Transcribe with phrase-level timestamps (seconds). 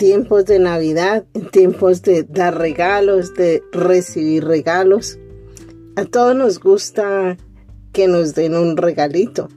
[0.00, 5.18] tiempos de Navidad, en tiempos de dar regalos, de recibir regalos.
[5.94, 7.36] A todos nos gusta
[7.92, 9.50] que nos den un regalito.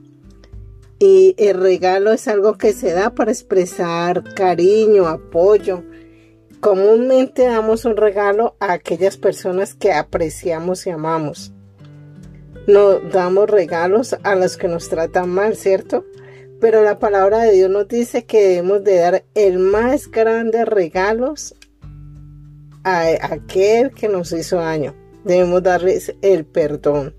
[1.00, 5.82] Y el regalo es algo que se da para expresar cariño, apoyo.
[6.60, 11.54] Comúnmente damos un regalo a aquellas personas que apreciamos y amamos.
[12.68, 16.04] No damos regalos a los que nos tratan mal, ¿cierto?
[16.60, 21.56] Pero la palabra de Dios nos dice que debemos de dar el más grande regalos
[22.84, 24.96] a aquel que nos hizo daño.
[25.24, 27.16] Debemos darles el perdón.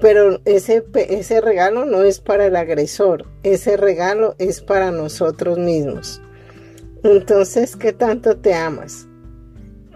[0.00, 6.20] Pero ese, ese regalo no es para el agresor, ese regalo es para nosotros mismos.
[7.04, 9.06] Entonces, ¿qué tanto te amas?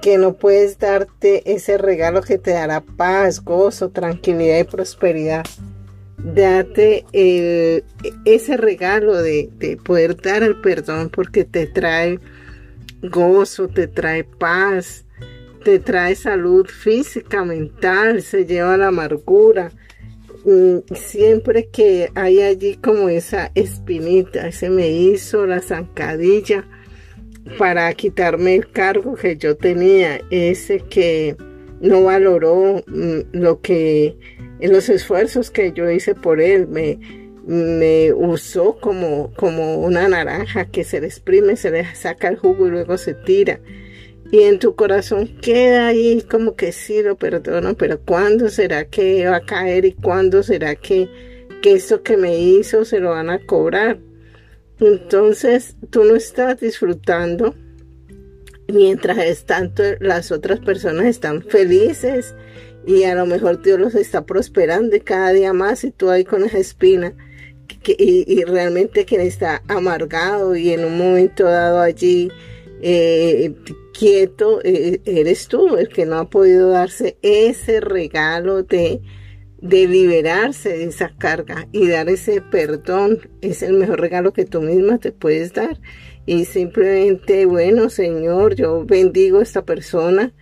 [0.00, 5.44] Que no puedes darte ese regalo que te dará paz, gozo, tranquilidad y prosperidad
[6.18, 7.04] date
[8.24, 12.18] ese regalo de, poder dar el perdón porque te trae
[13.02, 15.04] gozo, te trae paz,
[15.64, 19.70] te trae salud física, mental, se lleva la amargura.
[20.44, 26.64] Mm, siempre que hay allí como esa espinita, ese me hizo la zancadilla
[27.58, 31.36] para quitarme el cargo que yo tenía, ese que
[31.80, 34.16] no valoró mm, lo que
[34.60, 36.98] en los esfuerzos que yo hice por él, me,
[37.46, 42.66] me usó como, como una naranja que se le exprime, se le saca el jugo
[42.66, 43.60] y luego se tira.
[44.30, 49.26] Y en tu corazón queda ahí como que sí lo perdono, pero ¿cuándo será que
[49.26, 51.08] va a caer y cuándo será que,
[51.62, 53.98] que esto que me hizo se lo van a cobrar?
[54.80, 57.54] Entonces tú no estás disfrutando
[58.68, 62.34] mientras tanto las otras personas están felices
[62.88, 66.42] y a lo mejor Dios los está prosperando cada día más y tú ahí con
[66.42, 67.14] esa espina
[67.86, 72.30] y, realmente quien está amargado y en un momento dado allí
[72.80, 73.54] eh,
[73.92, 79.02] quieto eh, eres tú el que no ha podido darse ese regalo de
[79.60, 83.28] de liberarse de esa carga y dar ese perdón.
[83.40, 85.80] Es el mejor regalo que tú misma te puedes dar
[86.28, 90.34] y simplemente bueno Señor yo bendigo a esta persona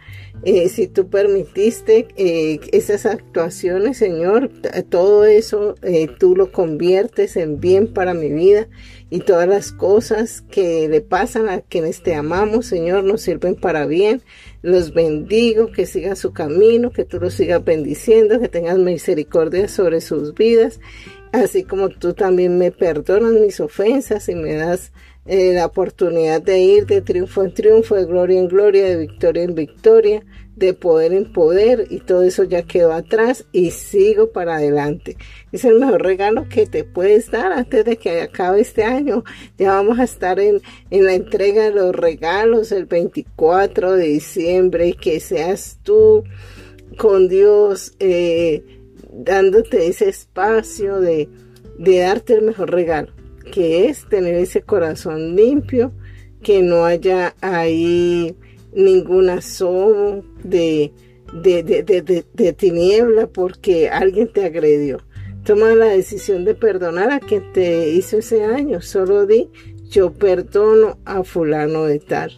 [0.43, 4.51] eh, si tú permitiste eh, esas actuaciones, Señor,
[4.91, 8.69] todo eso eh, tú lo conviertes en bien para mi vida
[9.09, 13.87] y todas las cosas que le pasan a quienes te amamos, Señor, nos sirven para
[13.87, 14.23] bien.
[14.63, 20.01] Los bendigo, que sigan su camino, que tú los sigas bendiciendo, que tengas misericordia sobre
[20.01, 20.81] sus vidas,
[21.37, 24.93] así como tú también me perdonas mis ofensas y me das
[25.27, 29.43] eh, la oportunidad de ir de triunfo en triunfo, de gloria en gloria, de victoria
[29.43, 30.23] en victoria,
[30.55, 35.17] de poder en poder y todo eso ya quedó atrás y sigo para adelante.
[35.51, 39.25] Es el mejor regalo que te puedes dar antes de que acabe este año.
[39.59, 40.61] Ya vamos a estar en,
[40.91, 46.23] en la entrega de los regalos el 24 de diciembre y que seas tú
[46.97, 48.76] con Dios eh,
[49.17, 51.29] dándote ese espacio de,
[51.79, 53.13] de darte el mejor regalo
[53.51, 55.93] que es tener ese corazón limpio,
[56.43, 58.37] que no haya ahí
[58.73, 60.93] ningún asomo de,
[61.33, 64.99] de, de, de, tiniebla porque alguien te agredió.
[65.45, 68.81] Toma la decisión de perdonar a quien te hizo ese año.
[68.81, 69.49] Solo di,
[69.89, 72.33] yo perdono a fulano de tal.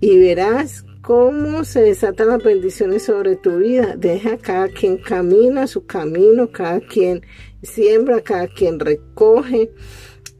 [0.00, 3.96] Y verás cómo se desatan las bendiciones sobre tu vida.
[3.96, 7.22] Deja cada quien camina su camino, cada quien
[7.62, 9.70] siembra, cada quien recoge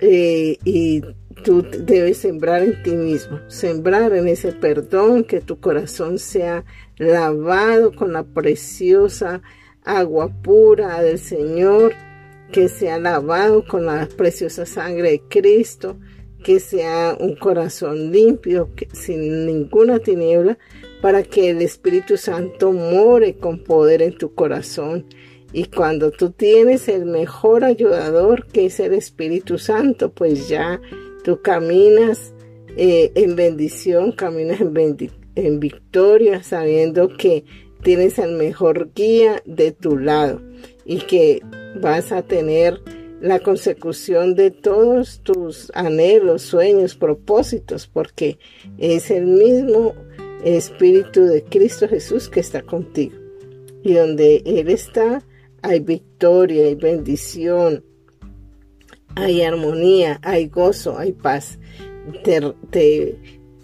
[0.01, 1.03] eh, y
[1.45, 6.65] tú debes sembrar en ti mismo, sembrar en ese perdón, que tu corazón sea
[6.97, 9.43] lavado con la preciosa
[9.85, 11.95] agua pura del Señor,
[12.53, 15.99] que sea lavado con la preciosa sangre de Cristo,
[16.43, 20.59] que sea un corazón limpio, sin ninguna tiniebla,
[21.01, 25.07] para que el Espíritu Santo more con poder en tu corazón.
[25.53, 30.81] Y cuando tú tienes el mejor ayudador, que es el Espíritu Santo, pues ya
[31.25, 32.33] tú caminas
[32.77, 37.45] eh, en bendición, caminas en, en victoria, sabiendo que
[37.83, 40.41] tienes el mejor guía de tu lado
[40.85, 41.41] y que
[41.81, 42.81] vas a tener
[43.21, 48.39] la consecución de todos tus anhelos, sueños, propósitos, porque
[48.79, 49.95] es el mismo
[50.43, 53.17] Espíritu de Cristo Jesús que está contigo.
[53.83, 55.23] Y donde Él está,
[55.63, 57.85] hay victoria, hay bendición,
[59.17, 61.59] hay armonía, hay gozo, hay paz.
[62.25, 62.41] Te,
[62.71, 63.17] te,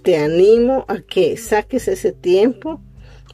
[0.02, 2.82] te animo a que saques ese tiempo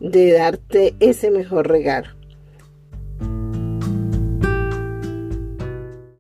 [0.00, 2.21] de darte ese mejor regalo